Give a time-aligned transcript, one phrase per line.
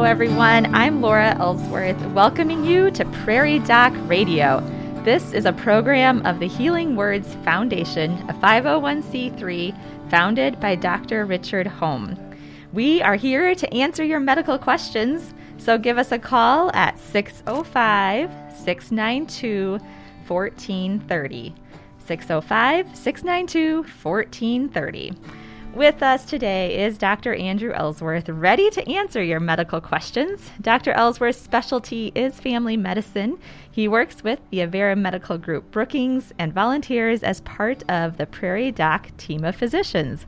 [0.00, 0.74] Hello, everyone.
[0.74, 4.60] I'm Laura Ellsworth, welcoming you to Prairie Doc Radio.
[5.04, 11.26] This is a program of the Healing Words Foundation, a 501c3 founded by Dr.
[11.26, 12.16] Richard Holm.
[12.72, 18.30] We are here to answer your medical questions, so give us a call at 605
[18.56, 19.72] 692
[20.26, 21.54] 1430.
[22.06, 25.12] 605 692 1430.
[25.74, 27.32] With us today is Dr.
[27.32, 30.50] Andrew Ellsworth, ready to answer your medical questions.
[30.60, 30.90] Dr.
[30.90, 33.38] Ellsworth's specialty is family medicine.
[33.70, 38.72] He works with the Avera Medical Group Brookings and volunteers as part of the Prairie
[38.72, 40.26] Doc team of physicians.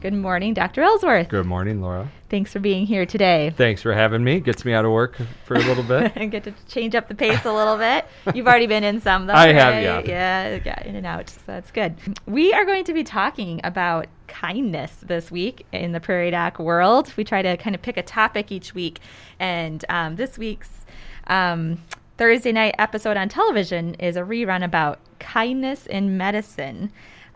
[0.00, 0.82] Good morning, Dr.
[0.82, 1.28] Ellsworth.
[1.28, 2.10] Good morning, Laura.
[2.30, 3.54] Thanks for being here today.
[3.56, 4.40] Thanks for having me.
[4.40, 6.12] Gets me out of work for a little bit.
[6.16, 8.04] and get to change up the pace a little bit.
[8.34, 9.32] You've already been in some, though.
[9.34, 9.54] I right?
[9.54, 10.02] have, yeah.
[10.04, 11.30] Yeah, yeah, in and out.
[11.30, 11.96] So that's good.
[12.26, 17.12] We are going to be talking about kindness this week in the Prairie Doc world.
[17.16, 19.00] We try to kind of pick a topic each week.
[19.38, 20.84] And um, this week's
[21.28, 21.82] um,
[22.18, 26.92] Thursday night episode on television is a rerun about kindness in medicine.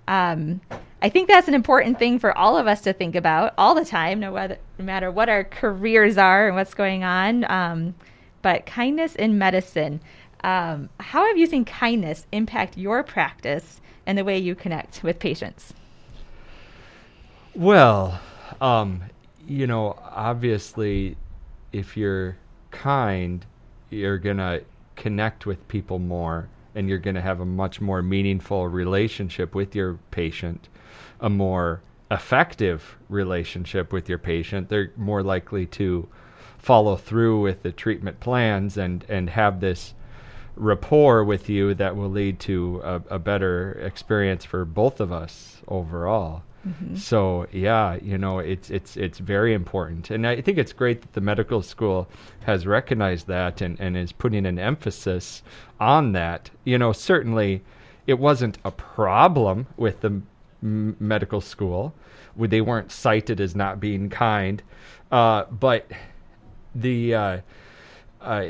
[0.09, 0.61] Um,
[1.01, 3.85] I think that's an important thing for all of us to think about all the
[3.85, 7.51] time, no, whether, no matter what our careers are and what's going on.
[7.51, 7.95] Um,
[8.41, 10.01] but kindness in medicine.
[10.45, 15.19] Um, how have you seen kindness impact your practice and the way you connect with
[15.19, 15.73] patients?
[17.55, 18.21] Well,
[18.61, 19.03] um,
[19.47, 21.17] you know, obviously,
[21.73, 22.37] if you're
[22.71, 23.45] kind,
[23.91, 24.65] you're going to
[24.97, 29.75] connect with people more and you're going to have a much more meaningful relationship with
[29.75, 30.69] your patient,
[31.21, 34.69] a more effective relationship with your patient.
[34.69, 36.09] They're more likely to
[36.59, 39.95] follow through with the treatment plans and, and have this
[40.55, 45.63] rapport with you that will lead to a, a better experience for both of us
[45.67, 46.43] overall.
[46.67, 46.95] Mm-hmm.
[46.95, 51.13] So yeah, you know, it's it's it's very important, and I think it's great that
[51.13, 52.09] the medical school
[52.45, 55.43] has recognized that and, and is putting an emphasis
[55.81, 56.51] on that.
[56.63, 57.63] You know, certainly,
[58.07, 60.23] it wasn't a problem with the
[60.63, 61.95] m- medical school;
[62.39, 64.63] they weren't cited as not being kind,
[65.11, 65.91] uh, but
[66.77, 67.41] the uh,
[68.21, 68.47] uh,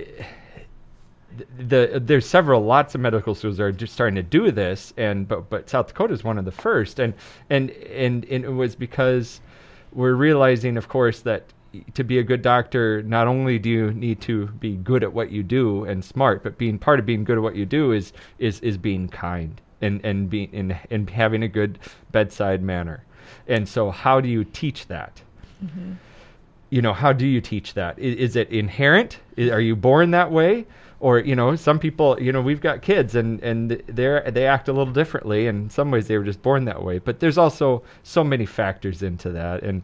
[1.58, 5.26] the, there's several lots of medical schools that are just starting to do this and
[5.28, 6.98] but but South Dakota is one of the first.
[6.98, 7.14] And
[7.50, 9.40] and and, and it was because
[9.92, 11.44] we're realizing of course that
[11.94, 15.30] to be a good doctor not only do you need to be good at what
[15.30, 18.12] you do and smart but being part of being good at what you do is
[18.38, 21.78] is is being kind and and being and, and having a good
[22.12, 23.04] bedside manner.
[23.46, 25.20] And so how do you teach that?
[25.62, 25.92] Mm-hmm.
[26.70, 27.96] you know how do you teach that?
[27.98, 29.20] Is, is it inherent?
[29.36, 30.66] Is, are you born that way
[31.02, 34.68] or you know some people you know we've got kids and and they they act
[34.68, 37.82] a little differently in some ways they were just born that way but there's also
[38.04, 39.82] so many factors into that and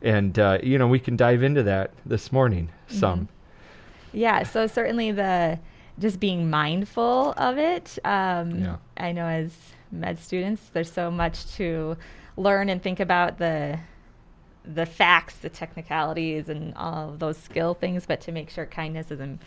[0.00, 4.16] and uh, you know we can dive into that this morning some mm-hmm.
[4.16, 5.58] yeah so certainly the
[5.98, 8.76] just being mindful of it um, yeah.
[8.96, 9.52] i know as
[9.90, 11.96] med students there's so much to
[12.36, 13.78] learn and think about the
[14.64, 19.10] the facts the technicalities and all of those skill things but to make sure kindness
[19.10, 19.40] is in,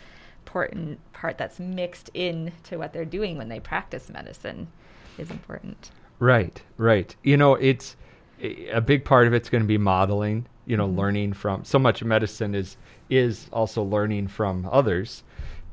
[0.46, 4.68] important part that's mixed in to what they're doing when they practice medicine
[5.18, 5.90] is important.
[6.20, 7.14] Right, right.
[7.24, 7.96] You know, it's
[8.40, 10.98] a big part of it's going to be modeling, you know, mm-hmm.
[10.98, 12.76] learning from so much medicine is
[13.10, 15.24] is also learning from others.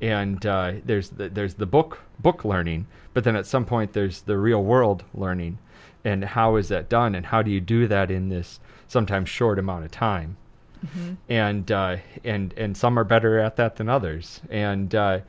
[0.01, 4.21] And uh, there's the, there's the book book learning, but then at some point there's
[4.21, 5.59] the real world learning,
[6.03, 9.59] and how is that done, and how do you do that in this sometimes short
[9.59, 10.35] amount of time?
[10.83, 11.13] Mm-hmm.
[11.29, 15.19] and uh, and and some are better at that than others, and uh,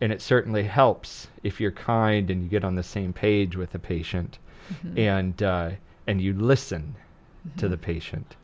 [0.00, 3.70] and it certainly helps if you're kind and you get on the same page with
[3.70, 4.38] the patient,
[4.72, 4.98] mm-hmm.
[4.98, 5.70] and uh,
[6.06, 6.96] and you listen
[7.46, 7.58] mm-hmm.
[7.58, 8.36] to the patient.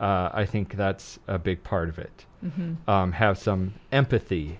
[0.00, 2.24] Uh, I think that's a big part of it.
[2.44, 2.90] Mm-hmm.
[2.90, 4.58] Um, have some empathy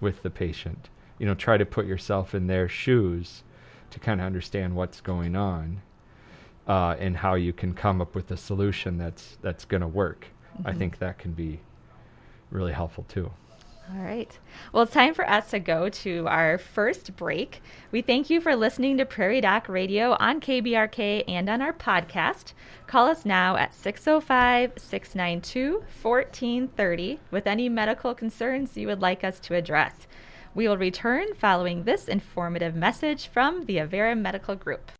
[0.00, 0.88] with the patient.
[1.18, 3.42] You know, try to put yourself in their shoes
[3.90, 5.82] to kind of understand what's going on.
[6.68, 10.26] Uh, and how you can come up with a solution that's that's going to work.
[10.58, 10.68] Mm-hmm.
[10.68, 11.60] I think that can be
[12.50, 13.30] really helpful too.
[13.94, 14.36] All right.
[14.72, 17.62] Well, it's time for us to go to our first break.
[17.92, 22.52] We thank you for listening to Prairie Doc Radio on KBRK and on our podcast.
[22.88, 29.38] Call us now at 605 692 1430 with any medical concerns you would like us
[29.40, 30.08] to address.
[30.52, 34.90] We will return following this informative message from the Avera Medical Group.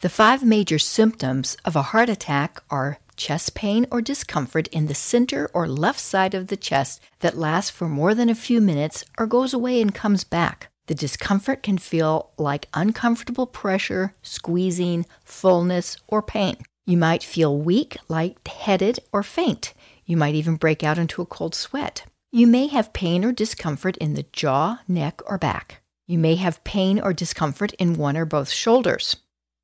[0.00, 4.94] The five major symptoms of a heart attack are chest pain or discomfort in the
[4.94, 9.04] center or left side of the chest that lasts for more than a few minutes
[9.18, 10.70] or goes away and comes back.
[10.86, 16.56] The discomfort can feel like uncomfortable pressure, squeezing, fullness, or pain.
[16.86, 19.74] You might feel weak, light-headed, or faint.
[20.06, 22.04] You might even break out into a cold sweat.
[22.32, 25.82] You may have pain or discomfort in the jaw, neck, or back.
[26.08, 29.16] You may have pain or discomfort in one or both shoulders.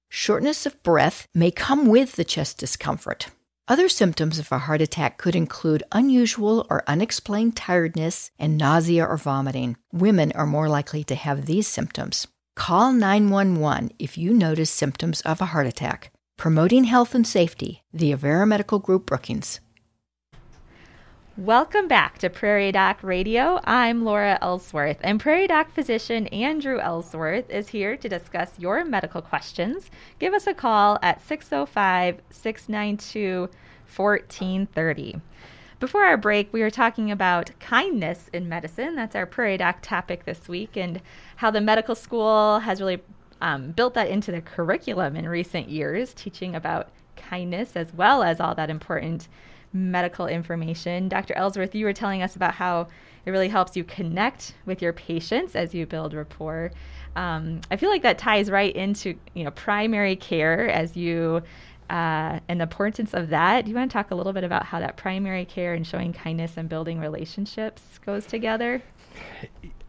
[0.08, 3.28] Shortness of breath may come with the chest discomfort.
[3.68, 9.16] Other symptoms of a heart attack could include unusual or unexplained tiredness and nausea or
[9.16, 9.76] vomiting.
[9.92, 12.28] Women are more likely to have these symptoms.
[12.54, 16.12] Call 911 if you notice symptoms of a heart attack.
[16.36, 19.58] Promoting health and safety, the Avera Medical Group Brookings.
[21.38, 23.60] Welcome back to Prairie Doc Radio.
[23.64, 29.20] I'm Laura Ellsworth, and Prairie Doc physician Andrew Ellsworth is here to discuss your medical
[29.20, 29.90] questions.
[30.18, 33.50] Give us a call at 605 692
[33.94, 35.20] 1430.
[35.78, 38.94] Before our break, we were talking about kindness in medicine.
[38.94, 41.02] That's our Prairie Doc topic this week, and
[41.36, 43.02] how the medical school has really
[43.42, 48.40] um, built that into the curriculum in recent years, teaching about kindness as well as
[48.40, 49.28] all that important
[49.72, 51.08] medical information.
[51.08, 51.34] Dr.
[51.34, 52.88] Ellsworth, you were telling us about how
[53.24, 56.70] it really helps you connect with your patients as you build rapport.
[57.16, 61.42] Um, I feel like that ties right into you know primary care as you
[61.90, 63.64] uh, and the importance of that.
[63.64, 66.12] Do you want to talk a little bit about how that primary care and showing
[66.12, 68.82] kindness and building relationships goes together?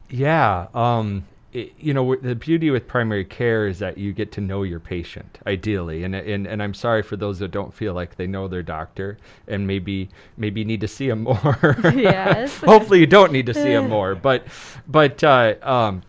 [0.09, 0.67] Yeah.
[0.73, 4.63] Um, it, you know, the beauty with primary care is that you get to know
[4.63, 6.03] your patient, ideally.
[6.03, 9.17] And, and and I'm sorry for those that don't feel like they know their doctor
[9.47, 11.77] and maybe maybe need to see him more.
[11.95, 12.57] yes.
[12.65, 14.45] hopefully you don't need to see him more, but
[14.87, 16.03] but uh, um,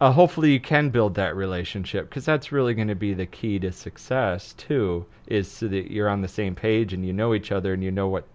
[0.00, 3.58] uh, hopefully you can build that relationship because that's really going to be the key
[3.58, 5.04] to success too.
[5.26, 7.90] Is so that you're on the same page and you know each other and you
[7.90, 8.26] know what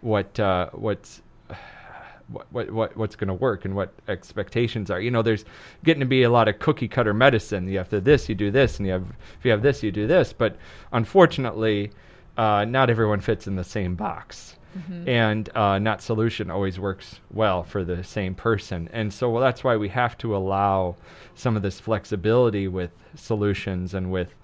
[0.00, 1.20] what uh, what's
[2.28, 5.00] what what what's going to work and what expectations are.
[5.00, 5.44] You know, there's
[5.84, 7.66] getting to be a lot of cookie cutter medicine.
[7.68, 9.06] You have to this, you do this, and you have
[9.38, 10.32] if you have this, you do this.
[10.32, 10.56] But
[10.92, 11.90] unfortunately,
[12.36, 14.57] uh, not everyone fits in the same box.
[14.76, 15.08] Mm-hmm.
[15.08, 18.88] And uh, not solution always works well for the same person.
[18.92, 20.96] And so well, that's why we have to allow
[21.34, 24.34] some of this flexibility with solutions and with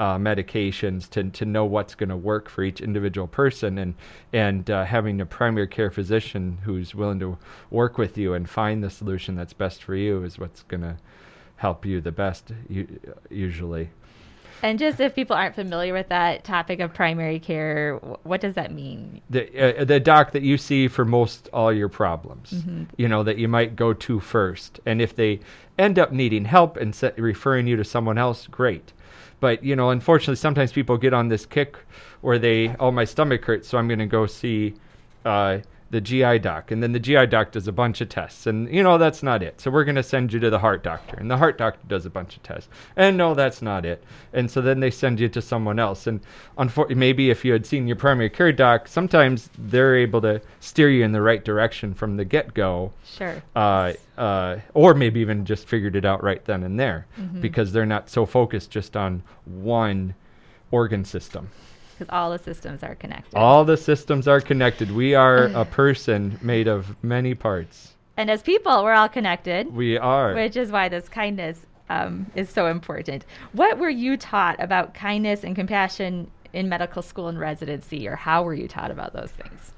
[0.00, 3.94] uh, medications to, to know what's going to work for each individual person and
[4.32, 7.36] and uh, having a primary care physician who's willing to
[7.70, 10.96] work with you and find the solution that's best for you is what's going to
[11.56, 12.50] help you the best
[13.28, 13.90] usually
[14.62, 18.72] and just if people aren't familiar with that topic of primary care, what does that
[18.72, 19.20] mean?
[19.30, 22.84] The uh, the doc that you see for most all your problems, mm-hmm.
[22.96, 25.40] you know, that you might go to first, and if they
[25.78, 28.92] end up needing help and set, referring you to someone else, great.
[29.40, 31.76] But you know, unfortunately, sometimes people get on this kick
[32.20, 34.74] where they, oh, my stomach hurts, so I'm going to go see
[35.24, 35.58] uh,
[35.90, 38.82] the GI doc, and then the GI doc does a bunch of tests, and you
[38.82, 39.60] know that's not it.
[39.60, 42.06] So we're going to send you to the heart doctor, and the heart doctor does
[42.06, 44.04] a bunch of tests, and no, that's not it.
[44.32, 46.20] And so then they send you to someone else, and
[46.56, 50.88] unfor- maybe if you had seen your primary care doc, sometimes they're able to steer
[50.88, 52.92] you in the right direction from the get go.
[53.04, 53.42] Sure.
[53.56, 57.40] Uh, uh, or maybe even just figured it out right then and there, mm-hmm.
[57.40, 60.14] because they're not so focused just on one
[60.70, 61.50] organ system
[62.00, 63.36] because all the systems are connected.
[63.36, 64.90] All the systems are connected.
[64.90, 67.94] We are a person made of many parts.
[68.16, 69.72] And as people, we're all connected.
[69.72, 70.34] We are.
[70.34, 73.26] Which is why this kindness um, is so important.
[73.52, 78.42] What were you taught about kindness and compassion in medical school and residency, or how
[78.42, 79.72] were you taught about those things?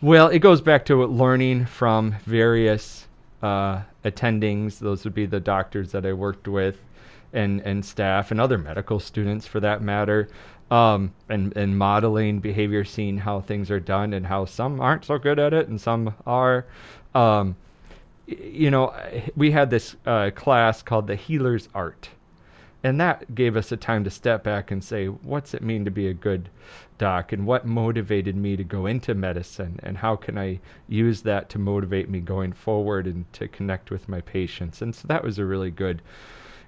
[0.00, 3.06] Well, it goes back to learning from various
[3.42, 4.78] uh, attendings.
[4.78, 6.78] Those would be the doctors that I worked with
[7.32, 10.28] and, and staff and other medical students for that matter
[10.70, 15.18] um, and and modeling behavior, seeing how things are done and how some aren't so
[15.18, 16.66] good at it and some are.
[17.14, 17.56] Um,
[18.26, 18.92] you know,
[19.36, 22.08] we had this uh, class called the Healer's Art,
[22.82, 25.90] and that gave us a time to step back and say, what's it mean to
[25.92, 26.48] be a good
[26.98, 30.58] doc, and what motivated me to go into medicine, and how can I
[30.88, 34.82] use that to motivate me going forward and to connect with my patients.
[34.82, 36.02] And so that was a really good,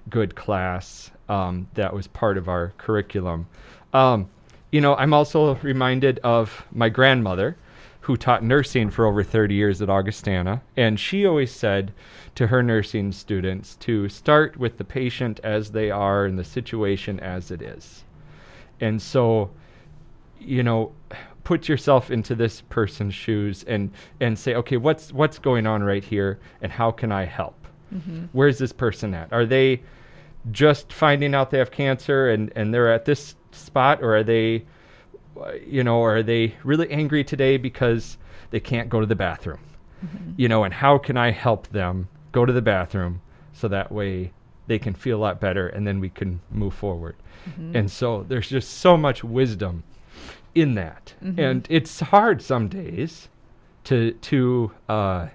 [0.09, 3.47] good class um, that was part of our curriculum.
[3.93, 4.29] Um,
[4.71, 7.57] you know, I'm also reminded of my grandmother
[8.01, 10.61] who taught nursing for over 30 years at Augustana.
[10.75, 11.93] And she always said
[12.35, 17.19] to her nursing students to start with the patient as they are and the situation
[17.19, 18.03] as it is.
[18.79, 19.51] And so,
[20.39, 20.93] you know,
[21.43, 26.03] put yourself into this person's shoes and, and say, okay, what's, what's going on right
[26.03, 27.67] here and how can I help?
[27.93, 28.25] Mm-hmm.
[28.31, 29.31] Where's this person at?
[29.33, 29.81] Are they
[30.51, 34.63] just finding out they have cancer and, and they're at this spot or are they
[35.65, 38.17] you know are they really angry today because
[38.51, 39.59] they can't go to the bathroom
[40.05, 40.31] mm-hmm.
[40.37, 43.21] you know and how can i help them go to the bathroom
[43.53, 44.31] so that way
[44.67, 47.15] they can feel a lot better and then we can move forward
[47.49, 47.75] mm-hmm.
[47.75, 49.83] and so there's just so much wisdom
[50.55, 51.39] in that mm-hmm.
[51.39, 53.29] and it's hard some days
[53.83, 55.27] to to uh,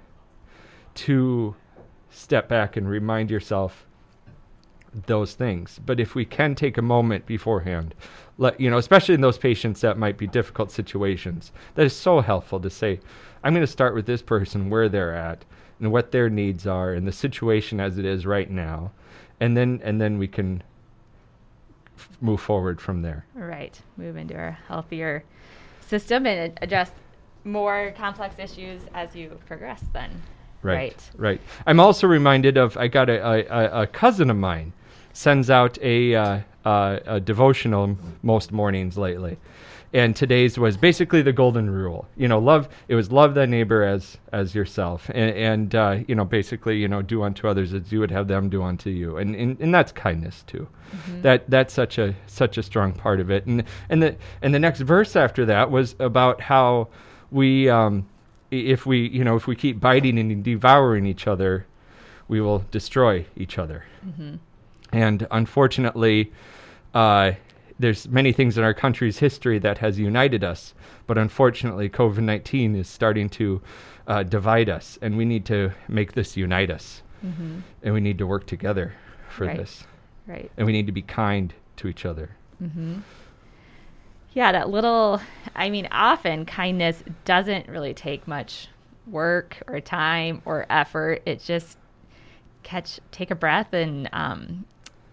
[0.94, 1.54] to
[2.10, 3.86] step back and remind yourself
[5.06, 5.80] those things.
[5.84, 7.94] But if we can take a moment beforehand,
[8.38, 12.20] let you know, especially in those patients that might be difficult situations, that is so
[12.20, 13.00] helpful to say,
[13.42, 15.44] I'm going to start with this person where they're at
[15.80, 18.92] and what their needs are and the situation as it is right now,
[19.40, 20.62] and then and then we can
[21.98, 23.26] f- move forward from there.
[23.34, 23.78] Right.
[23.96, 25.24] Move into a healthier
[25.80, 26.90] system and address
[27.44, 30.10] more complex issues as you progress then.
[30.62, 31.10] Right, Right.
[31.18, 31.40] right.
[31.66, 34.72] I'm also reminded of I got a, a, a- a cousin of mine
[35.14, 39.38] sends out a, uh, uh, a devotional most mornings lately,
[39.94, 42.06] and today's was basically the golden rule.
[42.16, 42.68] You know, love.
[42.88, 46.88] It was love thy neighbor as as yourself, and, and uh, you know, basically, you
[46.88, 49.74] know, do unto others as you would have them do unto you, and and, and
[49.74, 50.68] that's kindness too.
[51.22, 54.58] That that's such a such a strong part of it, and and the and the
[54.58, 56.88] next verse after that was about how
[57.30, 57.68] we.
[57.70, 58.06] Um,
[58.50, 61.66] if we you know if we keep biting and devouring each other
[62.28, 63.84] we will destroy each other
[64.94, 66.32] and unfortunately
[66.94, 67.32] uh,
[67.78, 70.74] there's many things in our country's history that has united us
[71.06, 73.60] but unfortunately covid-19 is starting to
[74.06, 77.02] uh, divide us and we need to make this unite us
[77.82, 78.92] and we need to work together
[79.30, 79.56] for Right.
[79.56, 79.84] this
[80.26, 80.50] Right.
[80.56, 82.30] and we need to be kind to each other
[82.62, 83.02] Mhm.
[84.32, 85.20] Yeah, that little,
[85.54, 88.66] I mean, often kindness doesn't really take much
[89.06, 91.22] work or time or effort.
[91.24, 91.78] It just
[92.64, 94.64] catch, take a breath and um,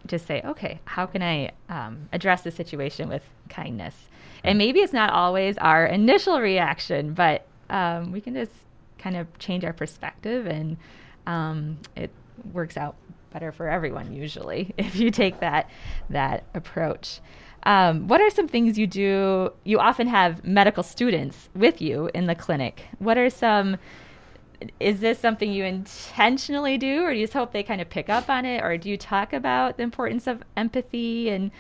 [0.07, 3.95] just say, okay, how can I um, address the situation with kindness?
[4.43, 8.51] And maybe it's not always our initial reaction, but um, we can just
[8.97, 10.77] kind of change our perspective and
[11.27, 12.11] um, it
[12.53, 12.95] works out
[13.31, 15.69] better for everyone usually if you take that
[16.09, 17.19] that approach.
[17.63, 19.51] Um, what are some things you do?
[19.63, 22.85] You often have medical students with you in the clinic.
[22.97, 23.77] What are some?
[24.79, 28.09] Is this something you intentionally do, or do you just hope they kind of pick
[28.09, 31.51] up on it, or do you talk about the importance of empathy and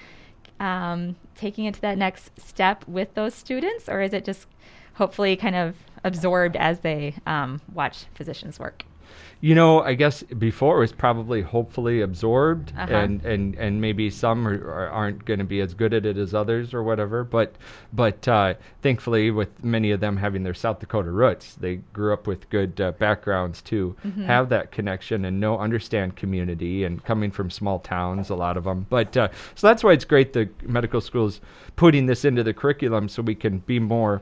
[0.59, 4.47] um, taking it to that next step with those students, or is it just
[4.95, 8.85] hopefully kind of absorbed as they um, watch physicians work?
[9.43, 12.93] You know, I guess before it was probably hopefully absorbed, Uh-huh.
[12.93, 16.15] and, and, and maybe some are, are, aren't going to be as good at it
[16.15, 17.23] as others or whatever.
[17.23, 17.55] But
[17.91, 18.53] but uh,
[18.83, 22.79] thankfully, with many of them having their South Dakota roots, they grew up with good
[22.79, 23.95] uh, backgrounds to
[24.27, 28.65] have that connection and know understand community and coming from small towns, a lot of
[28.65, 28.85] them.
[28.91, 31.41] But uh, so that's why it's great the medical schools
[31.75, 34.21] putting this into the curriculum so we can be more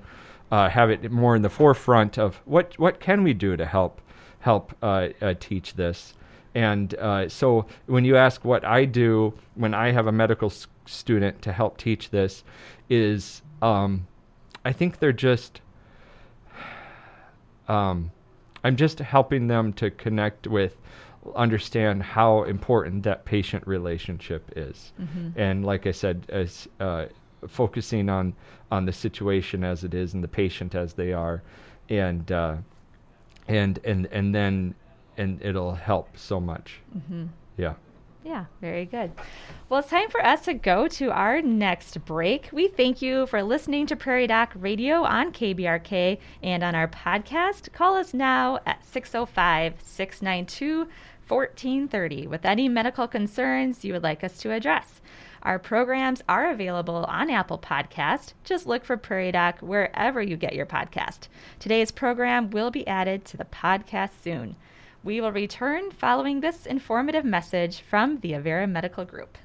[0.51, 3.99] uh, have it more in the forefront of what what can we do to help
[4.39, 6.13] help uh, uh, teach this.
[6.55, 10.67] And uh, so when you ask what I do when I have a medical s-
[10.85, 12.43] student to help teach this,
[12.89, 14.07] is um,
[14.65, 15.61] I think they're just
[17.67, 18.11] um,
[18.63, 20.75] I'm just helping them to connect with,
[21.35, 24.91] understand how important that patient relationship is,
[25.35, 27.05] and like I said, as uh,
[27.47, 28.33] focusing on
[28.71, 31.41] on the situation as it is and the patient as they are,
[31.89, 32.55] and uh,
[33.49, 34.75] and and and then
[35.17, 36.79] and it'll help so much.
[36.95, 37.25] Mm-hmm.
[37.57, 37.73] Yeah.
[38.23, 39.11] Yeah, very good.
[39.69, 42.49] Well, it's time for us to go to our next break.
[42.51, 47.71] We thank you for listening to Prairie Doc Radio on KBRK and on our podcast.
[47.71, 50.89] Call us now at 605 692
[51.27, 54.99] 1430 with any medical concerns you would like us to address.
[55.43, 58.33] Our programs are available on Apple Podcast.
[58.43, 61.27] Just look for Prairie Doc wherever you get your podcast.
[61.59, 64.55] Today's program will be added to the podcast soon.
[65.03, 69.37] We will return following this informative message from the Avera Medical Group.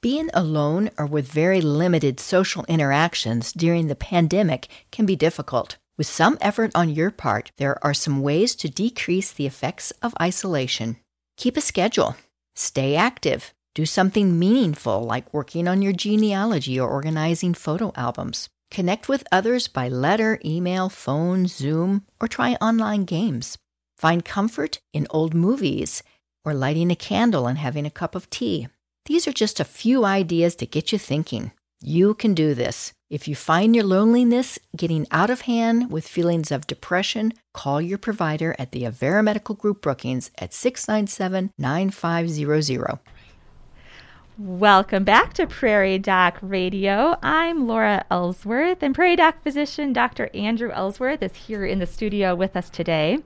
[0.00, 5.78] Being alone or with very limited social interactions during the pandemic can be difficult.
[5.96, 10.12] With some effort on your part, there are some ways to decrease the effects of
[10.20, 10.96] isolation.
[11.36, 12.16] Keep a schedule,
[12.54, 18.48] stay active, do something meaningful like working on your genealogy or organizing photo albums.
[18.70, 23.58] Connect with others by letter, email, phone, Zoom, or try online games.
[23.96, 26.02] Find comfort in old movies
[26.44, 28.68] or lighting a candle and having a cup of tea.
[29.06, 31.52] These are just a few ideas to get you thinking.
[31.80, 32.92] You can do this.
[33.10, 37.98] If you find your loneliness getting out of hand with feelings of depression, call your
[37.98, 42.98] provider at the Avera Medical Group Brookings at 697 9500.
[44.36, 47.16] Welcome back to Prairie Doc Radio.
[47.22, 50.28] I'm Laura Ellsworth, and Prairie Doc physician Dr.
[50.34, 53.20] Andrew Ellsworth is here in the studio with us today.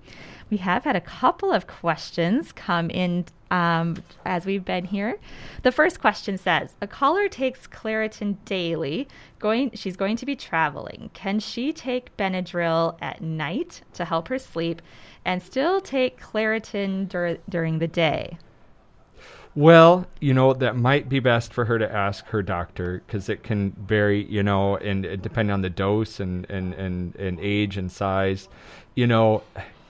[0.50, 5.18] We have had a couple of questions come in um, as we've been here.
[5.62, 9.08] The first question says A caller takes Claritin daily.
[9.38, 11.08] Going, she's going to be traveling.
[11.14, 14.82] Can she take Benadryl at night to help her sleep
[15.24, 18.36] and still take Claritin dur- during the day?
[19.54, 23.42] Well, you know, that might be best for her to ask her doctor because it
[23.42, 27.76] can vary, you know, and uh, depending on the dose and, and, and, and age
[27.76, 28.48] and size,
[28.94, 29.42] you know,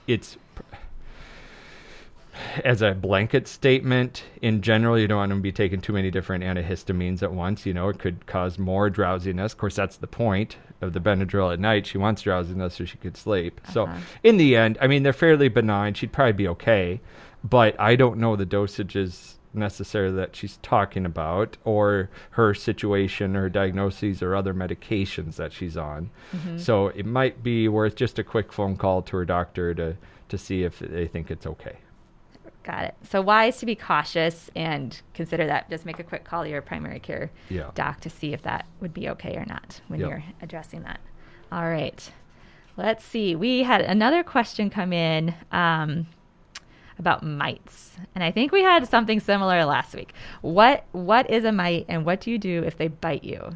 [0.07, 0.37] it's
[2.63, 6.43] as a blanket statement, in general, you don't want to be taking too many different
[6.43, 7.65] antihistamines at once.
[7.65, 9.53] You know, it could cause more drowsiness.
[9.53, 11.85] Of course, that's the point of the Benadryl at night.
[11.85, 13.59] She wants drowsiness so she could sleep.
[13.65, 13.73] Uh-huh.
[13.73, 13.89] So,
[14.23, 15.93] in the end, I mean, they're fairly benign.
[15.93, 17.01] She'd probably be okay,
[17.43, 23.49] but I don't know the dosages necessarily that she's talking about or her situation or
[23.49, 26.09] diagnoses or other medications that she's on.
[26.35, 26.57] Mm-hmm.
[26.57, 29.97] So, it might be worth just a quick phone call to her doctor to,
[30.29, 31.77] to see if they think it's okay.
[32.63, 32.95] Got it.
[33.03, 35.69] So wise to be cautious and consider that.
[35.69, 37.71] Just make a quick call to your primary care yeah.
[37.73, 40.09] doc to see if that would be okay or not when yep.
[40.09, 40.99] you're addressing that.
[41.51, 42.11] All right.
[42.77, 43.35] Let's see.
[43.35, 46.07] We had another question come in um,
[46.99, 50.13] about mites, and I think we had something similar last week.
[50.41, 53.51] What What is a mite, and what do you do if they bite you?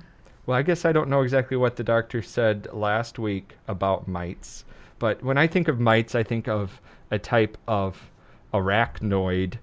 [0.46, 4.66] Well, I guess I don't know exactly what the doctor said last week about mites,
[5.00, 6.82] but when I think of mites, I think of
[7.12, 8.10] a type of
[8.54, 9.56] arachnoid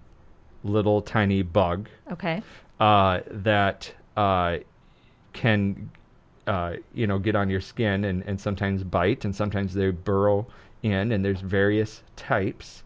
[0.65, 1.89] little tiny bug.
[2.13, 2.43] Okay.
[2.79, 4.59] Uh, that uh,
[5.33, 5.91] can,
[6.47, 10.47] uh, you know, get on your skin and, and sometimes bite, and sometimes they burrow
[10.83, 12.83] in, and there's various types.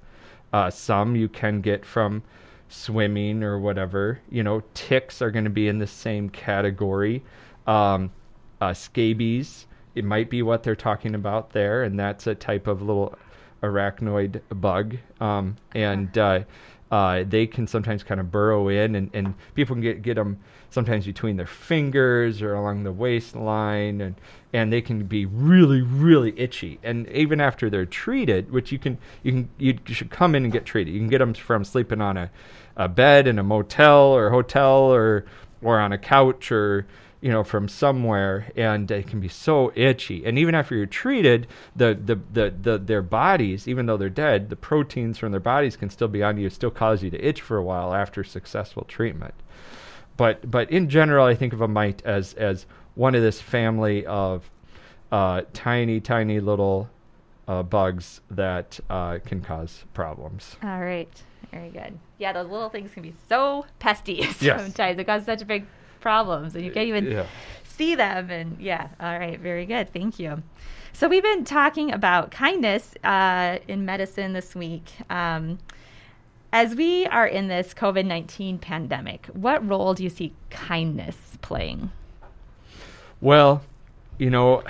[0.55, 2.23] Uh, some you can get from
[2.69, 4.21] swimming or whatever.
[4.31, 7.25] You know, ticks are going to be in the same category.
[7.67, 8.13] Um,
[8.61, 12.83] uh, scabies, it might be what they're talking about there, and that's a type of
[12.83, 13.19] little
[13.65, 16.45] arachnoid bug, um, and uh,
[16.89, 20.39] uh, they can sometimes kind of burrow in, and, and people can get get them
[20.75, 24.17] sometimes between their fingers or along the waistline, and
[24.53, 26.79] and they can be really really itchy.
[26.83, 30.53] And even after they're treated, which you can you can you should come in and
[30.53, 30.93] get treated.
[30.93, 32.31] You can get them from sleeping on a,
[32.77, 35.25] a bed in a motel or hotel or
[35.63, 36.87] or on a couch or
[37.25, 40.27] you know, from somewhere, and it can be so itchy.
[40.27, 44.51] And even after you're treated, the, the, the, the their bodies, even though they're dead,
[44.51, 47.41] the proteins from their bodies can still be on you, still cause you to itch
[47.41, 49.33] for a while after successful treatment.
[50.17, 54.07] But but in general, I think of a mite as as one of this family
[54.07, 54.51] of
[55.11, 56.89] uh, tiny, tiny little
[57.47, 60.57] uh, bugs that uh, can cause problems.
[60.63, 61.23] All right.
[61.53, 61.99] Very good.
[62.19, 64.61] Yeah, those little things can be so pesty yes.
[64.61, 64.99] sometimes.
[64.99, 65.67] It causes such a big
[66.01, 67.27] problems and you can't even yeah.
[67.63, 68.31] see them.
[68.31, 69.93] And yeah, all right, very good.
[69.93, 70.43] Thank you.
[70.93, 74.93] So we've been talking about kindness uh, in medicine this week.
[75.11, 75.59] Um,
[76.55, 81.91] as we are in this COVID 19 pandemic, what role do you see kindness playing?
[83.21, 83.63] Well,
[84.19, 84.63] you know,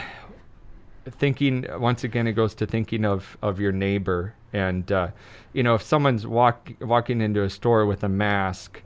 [1.05, 4.35] thinking once again, it goes to thinking of, of your neighbor.
[4.55, 5.09] And, uh,
[5.53, 8.81] you know, if someone's walk, walking into a store with a mask,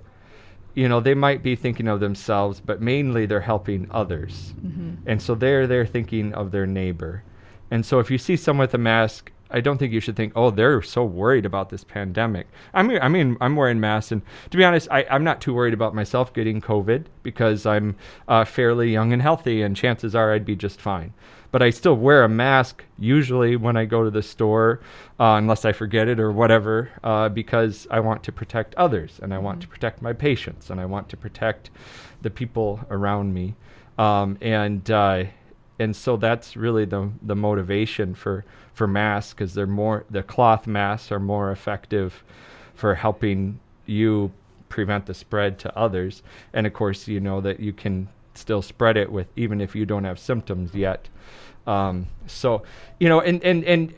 [0.74, 4.54] you know, they might be thinking of themselves, but mainly they're helping others.
[4.60, 5.08] Mm-hmm.
[5.08, 7.22] And so they're they're thinking of their neighbor.
[7.70, 10.32] And so if you see someone with a mask, I don't think you should think,
[10.36, 12.46] oh, they're so worried about this pandemic.
[12.74, 15.54] I mean, I mean, I'm wearing masks, and to be honest, I, am not too
[15.54, 20.32] worried about myself getting COVID because I'm uh, fairly young and healthy, and chances are
[20.32, 21.12] I'd be just fine
[21.50, 24.80] but I still wear a mask usually when I go to the store,
[25.18, 29.32] uh, unless I forget it or whatever, uh, because I want to protect others and
[29.32, 29.62] I want mm-hmm.
[29.62, 31.70] to protect my patients and I want to protect
[32.22, 33.54] the people around me.
[33.96, 35.24] Um, and uh,
[35.78, 40.66] and so that's really the the motivation for for masks because they're more the cloth
[40.66, 42.22] masks are more effective
[42.74, 44.32] for helping you
[44.68, 46.22] prevent the spread to others.
[46.52, 49.84] And of course, you know that you can still spread it with even if you
[49.84, 51.08] don't have symptoms yet.
[51.66, 52.62] Um, so,
[53.00, 53.94] you know, and and and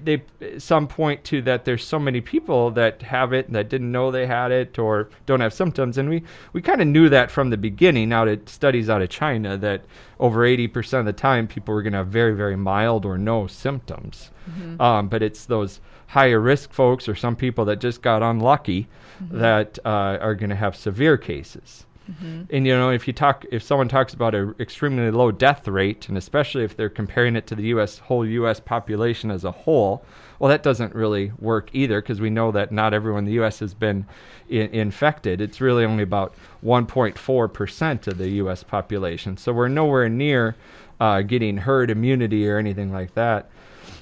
[0.00, 0.22] they
[0.58, 4.26] some point to that there's so many people that have it that didn't know they
[4.26, 7.56] had it or don't have symptoms and we we kind of knew that from the
[7.56, 9.82] beginning out of studies out of China that
[10.20, 13.46] over 80% of the time people were going to have very very mild or no
[13.46, 14.80] symptoms mm-hmm.
[14.80, 18.88] um, but it's those higher risk folks or some people that just got unlucky
[19.22, 19.38] mm-hmm.
[19.38, 22.42] that uh, are going to have severe cases Mm-hmm.
[22.50, 26.08] And you know, if you talk, if someone talks about an extremely low death rate,
[26.08, 27.98] and especially if they're comparing it to the U.S.
[27.98, 28.60] whole U.S.
[28.60, 30.04] population as a whole,
[30.38, 33.60] well, that doesn't really work either because we know that not everyone in the U.S.
[33.60, 34.06] has been
[34.50, 35.40] I- infected.
[35.40, 36.34] It's really only about
[36.64, 38.62] 1.4 percent of the U.S.
[38.62, 40.56] population, so we're nowhere near
[40.98, 43.48] uh, getting herd immunity or anything like that.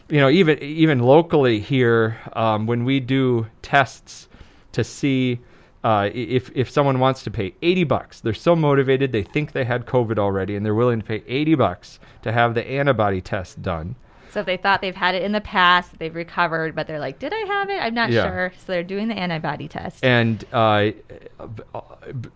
[0.09, 4.29] You know, even even locally here, um, when we do tests
[4.73, 5.41] to see
[5.83, 9.65] uh, if if someone wants to pay 80 bucks, they're so motivated, they think they
[9.65, 13.63] had COVID already, and they're willing to pay 80 bucks to have the antibody test
[13.63, 13.95] done.
[14.31, 17.19] So if they thought they've had it in the past, they've recovered, but they're like,
[17.19, 17.83] "Did I have it?
[17.83, 18.29] I'm not Yeah.
[18.31, 20.05] sure." So they're doing the antibody test.
[20.05, 20.91] And uh,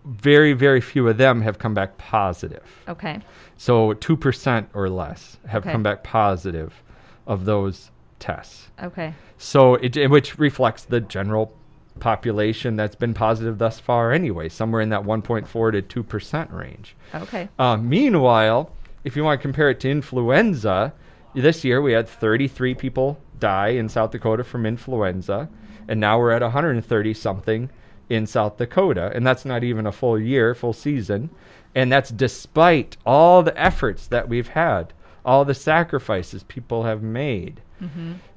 [0.04, 2.64] very, very few of them have come back positive.
[2.88, 3.20] okay.
[3.56, 5.70] So 2% or less have Okay.
[5.72, 6.82] come back positive
[7.26, 8.68] of those tests.
[8.82, 9.14] Okay.
[9.38, 11.54] So it- which reflects the general
[12.00, 16.96] population that's been positive thus far anyway, somewhere in that 1.4 to 2% range.
[17.14, 17.48] Okay.
[17.58, 18.70] Uh, meanwhile,
[19.04, 20.92] if you want to compare it to influenza,
[21.34, 25.48] this year we had 33 people die in South Dakota from influenza,
[25.88, 27.70] and now we're at 130 something
[28.08, 31.30] in South Dakota, and that's not even a full year, full season,
[31.74, 34.92] and that's despite all the efforts that we've had,
[35.24, 37.60] all the sacrifices people have made.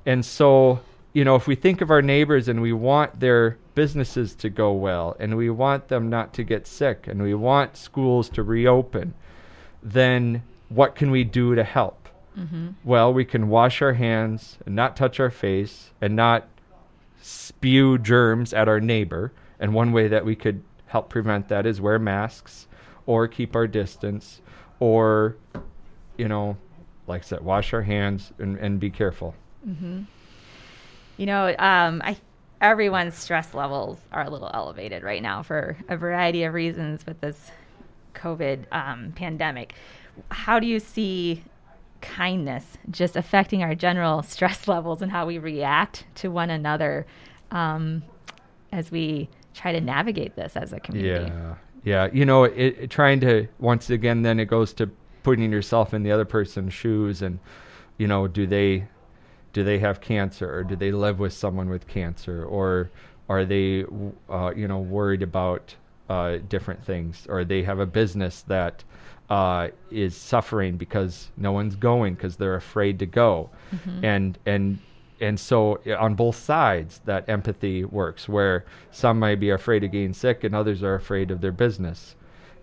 [0.06, 0.80] And so,
[1.14, 4.72] you know, if we think of our neighbors and we want their businesses to go
[4.72, 9.14] well and we want them not to get sick and we want schools to reopen,
[9.82, 12.10] then what can we do to help?
[12.38, 12.70] Mm-hmm.
[12.84, 16.48] Well, we can wash our hands and not touch our face and not
[17.22, 19.32] spew germs at our neighbor.
[19.60, 22.68] And one way that we could help prevent that is wear masks
[23.06, 24.42] or keep our distance
[24.80, 25.36] or,
[26.18, 26.58] you know,
[27.08, 29.34] like I said, wash our hands and, and be careful.
[29.68, 30.04] Mm-hmm.
[31.18, 32.18] You know, um, I
[32.62, 37.22] everyone's stress levels are a little elevated right now for a variety of reasons with
[37.22, 37.52] this
[38.16, 39.74] COVID um, pandemic.
[40.32, 41.44] How do you see
[42.02, 47.06] kindness just affecting our general stress levels and how we react to one another
[47.52, 48.04] um,
[48.72, 51.32] as we try to navigate this as a community?
[51.32, 52.10] Yeah, yeah.
[52.14, 54.90] You know, it, it- trying to once again, then it goes to
[55.24, 57.40] putting yourself in the other person's shoes, and
[57.98, 58.88] you know, do they
[59.54, 62.90] do they have cancer, or do they live with someone with cancer, or
[63.30, 63.86] are they,
[64.30, 65.76] uh, you know, worried about
[66.10, 68.84] uh, different things, or they have a business that
[69.30, 73.50] uh, is suffering because no one's going because they're afraid to go,
[74.04, 74.80] and and
[75.20, 80.14] and so on both sides that empathy works where some might be afraid of getting
[80.14, 82.16] sick and others are afraid of their business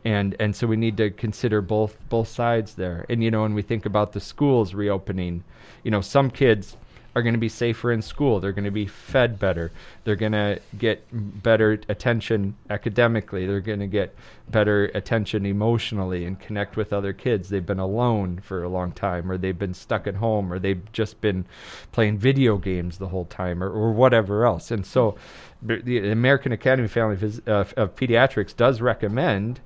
[0.04, 3.06] and and so we need to consider both both sides there.
[3.08, 5.44] And you know when we think about the schools reopening
[5.82, 6.76] you know some kids
[7.16, 8.40] are going to be safer in school.
[8.40, 9.70] They're going to be fed better.
[10.02, 13.46] They're going to get better attention academically.
[13.46, 14.14] They're going to get
[14.48, 17.48] better attention emotionally and connect with other kids.
[17.48, 20.90] They've been alone for a long time or they've been stuck at home or they've
[20.92, 21.46] just been
[21.92, 24.70] playing video games the whole time or, or whatever else.
[24.70, 25.16] And so
[25.62, 29.60] the american academy of family Phys- uh, of pediatrics does recommend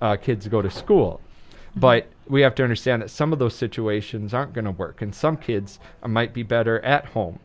[0.00, 1.20] uh, kids go to school.
[1.76, 5.14] But we have to understand that some of those situations aren't going to work, and
[5.14, 7.38] some kids uh, might be better at home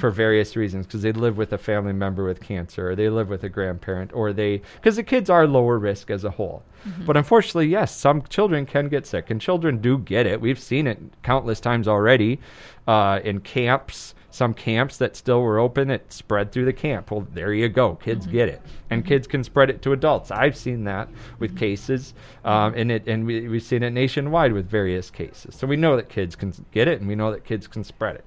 [0.00, 3.28] for various reasons because they live with a family member with cancer, or they live
[3.28, 6.64] with a grandparent, or they because the kids are lower risk as a whole.
[7.06, 10.40] But unfortunately, yes, some children can get sick, and children do get it.
[10.40, 12.40] We've seen it countless times already
[12.88, 14.14] uh, in camps.
[14.30, 17.10] Some camps that still were open, it spread through the camp.
[17.10, 17.96] Well, there you go.
[17.96, 20.30] Kids get it, and kids can spread it to adults.
[20.30, 21.08] I've seen that
[21.40, 22.14] with cases,
[22.44, 25.56] um, and it and we, we've seen it nationwide with various cases.
[25.56, 28.16] So we know that kids can get it, and we know that kids can spread
[28.16, 28.24] it.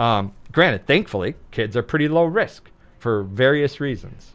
[0.00, 4.34] Um, granted, thankfully, kids are pretty low risk for various reasons,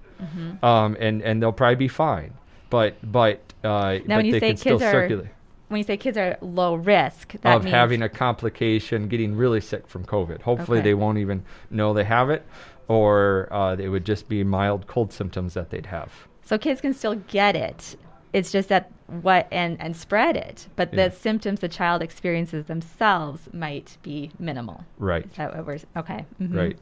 [0.64, 2.34] um, and and they'll probably be fine.
[2.70, 5.28] But but uh, Now, but when you they say can still kids are circulate
[5.68, 9.62] when you say kids are low risk, that of means having a complication, getting really
[9.62, 10.42] sick from COVID.
[10.42, 10.90] Hopefully, Okay.
[10.90, 12.46] they won't even know they have it,
[12.88, 16.12] or uh, it would just be mild cold symptoms that they'd have.
[16.44, 17.98] so kids can still get it.
[18.32, 21.08] It's just that what and and spread it, but Yeah.
[21.10, 24.84] the symptoms the child experiences themselves might be minimal.
[24.98, 25.26] Right.
[25.26, 26.26] Is that what we're okay?
[26.42, 26.56] mhm.
[26.56, 26.78] Right.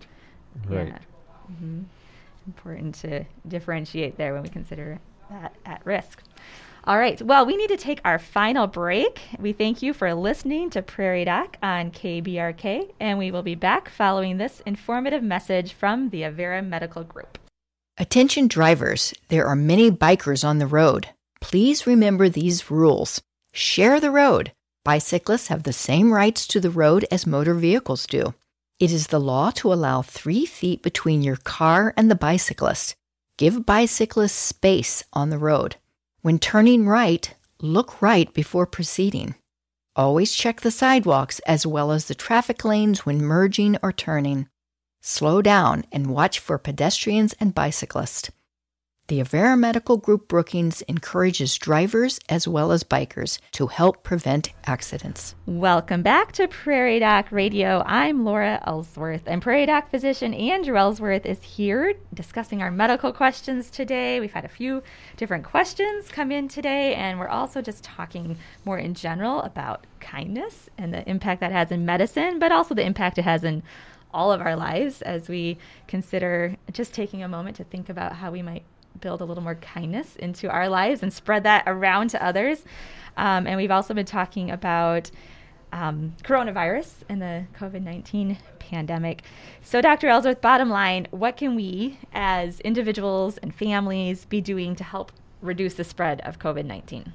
[0.69, 0.87] Right.
[0.87, 0.97] Yeah.
[1.59, 1.81] hmm
[2.47, 4.99] Important to differentiate there when we consider
[5.31, 6.21] that at risk.
[6.87, 7.19] All right.
[7.19, 9.19] Well, we need to take our final break.
[9.39, 13.89] We thank you for listening to Prairie Doc on KBRK, and we will be back
[13.89, 17.39] following this informative message from the Avera Medical Group.
[17.97, 21.09] Attention drivers, there are many bikers on the road.
[21.41, 23.19] Please remember these rules.
[23.51, 24.51] Share the road.
[24.83, 28.35] Bicyclists have the same rights to the road as motor vehicles do.
[28.79, 32.95] It is the law to allow three feet between your car and the bicyclist.
[33.39, 35.77] Give bicyclists space on the road.
[36.25, 39.35] When turning right, look right before proceeding.
[39.95, 44.49] Always check the sidewalks as well as the traffic lanes when merging or turning.
[45.03, 48.31] Slow down and watch for pedestrians and bicyclists.
[49.07, 55.35] The Avera Medical Group Brookings encourages drivers as well as bikers to help prevent accidents.
[55.45, 57.83] Welcome back to Prairie Doc Radio.
[57.85, 63.69] I'm Laura Ellsworth, and Prairie Doc physician Andrew Ellsworth is here discussing our medical questions
[63.69, 64.19] today.
[64.19, 64.81] We've had a few
[65.17, 70.67] different questions come in today, and we're also just talking more in general about kindness
[70.79, 73.61] and the impact that has in medicine, but also the impact it has in
[74.11, 78.31] all of our lives as we consider just taking a moment to think about how
[78.31, 78.63] we might
[79.01, 82.63] build a little more kindness into our lives and spread that around to others.
[83.17, 85.11] Um, and we've also been talking about
[85.71, 89.23] um, coronavirus and the COVID 19 pandemic.
[89.61, 90.07] So, Dr.
[90.07, 95.73] Ellsworth, bottom line, what can we as individuals and families be doing to help reduce
[95.75, 97.11] the spread of COVID 19?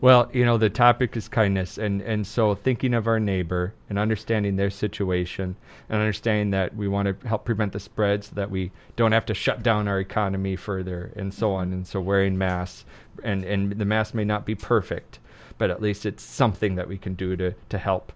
[0.00, 1.76] Well, you know, the topic is kindness.
[1.76, 5.56] And, and so thinking of our neighbor and understanding their situation
[5.88, 9.26] and understanding that we want to help prevent the spread so that we don't have
[9.26, 11.72] to shut down our economy further and so on.
[11.72, 12.84] And so wearing masks,
[13.24, 15.18] and, and the mask may not be perfect,
[15.58, 18.12] but at least it's something that we can do to, to help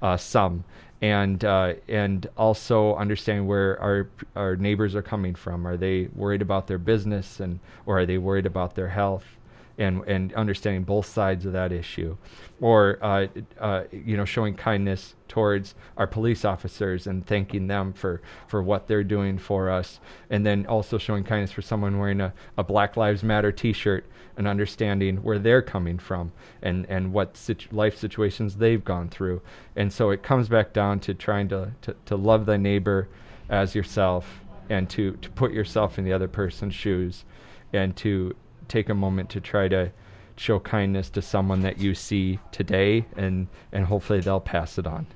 [0.00, 0.64] uh, some.
[1.02, 5.66] And uh, and also understanding where our our neighbors are coming from.
[5.66, 9.36] Are they worried about their business and or are they worried about their health?
[9.78, 12.16] And and understanding both sides of that issue,
[12.60, 13.26] or uh,
[13.60, 18.86] uh, you know showing kindness towards our police officers and thanking them for for what
[18.86, 22.96] they're doing for us, and then also showing kindness for someone wearing a, a Black
[22.96, 28.56] Lives Matter T-shirt and understanding where they're coming from and and what situ- life situations
[28.56, 29.42] they've gone through,
[29.74, 33.08] and so it comes back down to trying to to, to love thy neighbor
[33.48, 37.24] as yourself and to to put yourself in the other person's shoes
[37.72, 38.34] and to
[38.68, 39.90] take a moment to try to
[40.36, 45.06] show kindness to someone that you see today and and hopefully they'll pass it on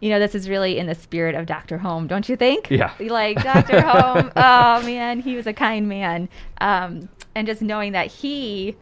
[0.00, 1.78] you know, this is really in the spirit of Dr.
[1.78, 2.70] Holm, don't you think?
[2.70, 2.92] Yeah.
[3.00, 3.80] Like Dr.
[3.80, 6.28] Holm, oh man, he was a kind man.
[6.60, 8.76] Um, and just knowing that he,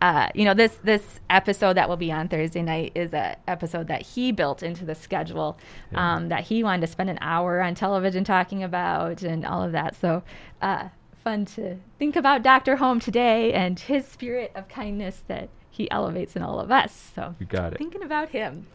[0.00, 3.88] uh, you know, this this episode that will be on Thursday night is a episode
[3.88, 5.58] that he built into the schedule,
[5.92, 6.16] yeah.
[6.16, 9.72] um, that he wanted to spend an hour on television talking about and all of
[9.72, 9.96] that.
[9.96, 10.22] So,
[10.62, 10.88] uh,
[11.20, 12.76] fun to think about Dr.
[12.76, 17.12] Holm today and his spirit of kindness that he elevates in all of us.
[17.14, 17.78] So, you got it.
[17.78, 18.66] Thinking about him.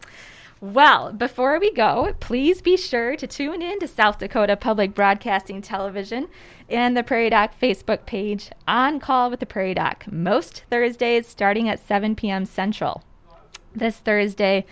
[0.60, 5.60] Well, before we go, please be sure to tune in to South Dakota Public Broadcasting
[5.60, 6.28] Television
[6.70, 11.68] and the Prairie Doc Facebook page on call with the Prairie Doc most Thursdays starting
[11.68, 12.46] at 7 p.m.
[12.46, 13.02] Central.
[13.74, 14.64] This Thursday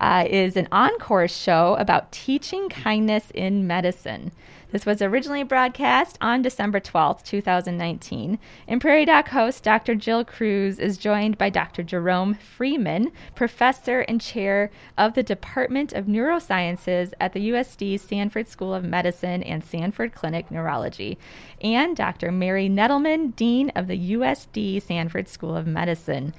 [0.00, 4.32] uh, is an encore show about teaching kindness in medicine.
[4.72, 8.38] This was originally broadcast on December 12th, 2019.
[8.68, 9.96] And Prairie Doc host Dr.
[9.96, 11.82] Jill Kruse is joined by Dr.
[11.82, 18.72] Jerome Freeman, professor and chair of the Department of Neurosciences at the USD Sanford School
[18.72, 21.18] of Medicine and Sanford Clinic Neurology,
[21.60, 22.30] and Dr.
[22.30, 26.32] Mary Nettleman, dean of the USD Sanford School of Medicine.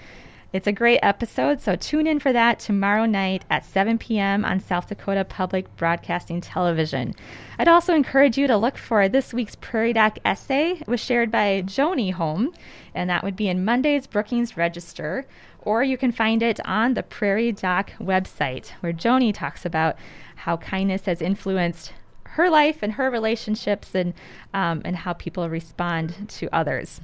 [0.54, 4.44] It's a great episode, so tune in for that tomorrow night at 7 p.m.
[4.44, 7.16] on South Dakota Public Broadcasting Television.
[7.58, 10.72] I'd also encourage you to look for this week's Prairie Doc essay.
[10.72, 12.54] It was shared by Joni Holm,
[12.94, 15.26] and that would be in Monday's Brookings Register,
[15.62, 19.96] or you can find it on the Prairie Doc website, where Joni talks about
[20.36, 21.94] how kindness has influenced
[22.32, 24.14] her life and her relationships and,
[24.54, 27.00] um, and how people respond to others.